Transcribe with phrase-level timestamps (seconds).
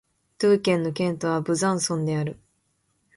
[0.39, 2.39] ドゥー県の県都はブザンソンである